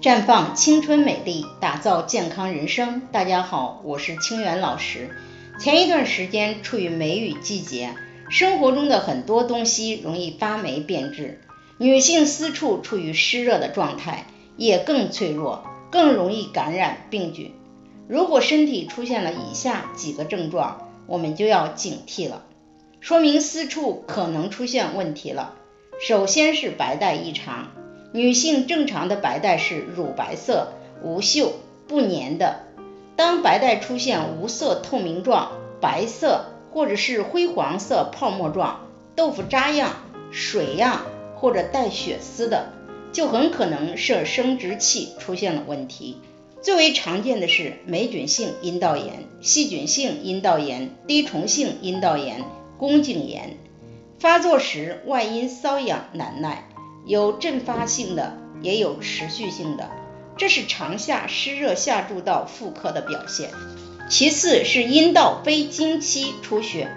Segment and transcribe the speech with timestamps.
[0.00, 3.02] 绽放青春美丽，打造健康人生。
[3.10, 5.10] 大家好，我是清源老师。
[5.58, 7.96] 前一段时间处于梅雨季节，
[8.30, 11.40] 生活中的很多东西容易发霉变质，
[11.78, 14.26] 女性私处处于湿热的状态，
[14.56, 17.52] 也更脆弱，更容易感染病菌。
[18.06, 22.44] 如果身体出现了以下几个症状，我们就要警惕了，
[23.00, 25.54] 说明私处可能出现问题了。
[26.00, 27.72] 首先是白带异常。
[28.12, 30.72] 女性正常的白带是乳白色、
[31.02, 31.50] 无锈、
[31.86, 32.60] 不粘的。
[33.16, 39.96] 当白带出现无色透明状、白色或者是灰黄色泡沫状、豆腐渣样、
[40.30, 41.02] 水样
[41.36, 42.72] 或者带血丝的，
[43.12, 46.18] 就很可能是生殖器出现了问题。
[46.60, 52.44] 最为常见的是霉菌性阴道炎、细菌性阴道炎、滴虫性阴道炎、
[52.78, 53.58] 宫颈炎。
[54.18, 56.68] 发作时外阴瘙痒难耐。
[57.04, 59.88] 有阵发性的，也有持续性的，
[60.36, 63.50] 这是肠下湿热下注到妇科的表现。
[64.08, 66.90] 其次是阴道非经期出血，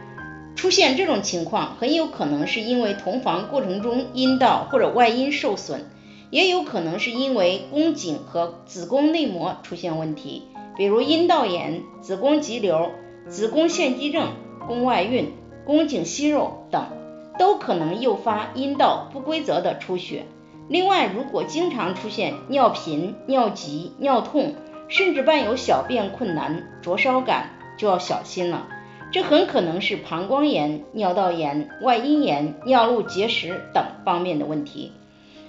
[0.56, 5.90] 出现这种情况很有可能是因为同房过程中阴道或者外阴受损，
[6.30, 10.44] 也有可能是因为宫颈和子宫内膜出现问题，
[10.78, 12.92] 比如阴道炎、子宫肌瘤、
[13.28, 14.34] 子宫腺肌症、
[14.68, 15.34] 宫外孕、
[15.66, 17.01] 宫颈息肉等。
[17.38, 20.26] 都可能诱发阴道不规则的出血。
[20.68, 24.56] 另外，如果经常出现尿频、尿急、尿痛，
[24.88, 28.68] 甚至伴有小便困难、灼烧感，就要小心了。
[29.12, 34.94] 这很可能是膀胱炎、尿道炎、外阴炎、尿路结石等方面的问题。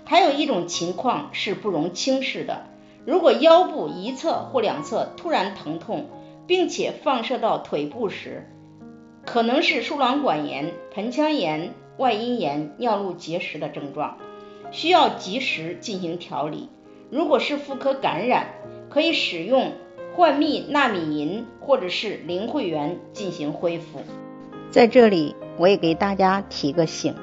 [0.04, 2.62] 还有一种情况是不容轻视的，
[3.04, 6.08] 如果腰部一侧或两侧突然疼痛，
[6.48, 8.50] 并且放射到腿部时，
[9.24, 11.74] 可能是输卵管炎、盆腔炎。
[11.98, 14.16] 外阴炎、尿路结石的症状，
[14.70, 16.70] 需要及时进行调理。
[17.10, 18.46] 如果是妇科感染，
[18.88, 19.72] 可以使用
[20.16, 24.00] 换泌纳米银或者是灵慧元进行恢复。
[24.70, 27.14] 在这里，我也给大家提个醒：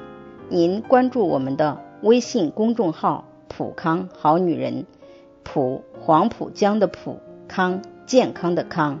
[0.48, 4.86] 您关注我们的微信公众号“普康好女人”，
[5.42, 7.18] 普黄浦江的普
[7.48, 9.00] 康健康的康，